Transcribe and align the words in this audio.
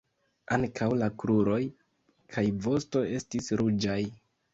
Ankaŭ 0.55 0.85
la 1.01 1.09
kruroj 1.23 1.57
kaj 2.37 2.45
vosto 2.69 3.03
estis 3.19 3.51
ruĝaj. 3.61 3.99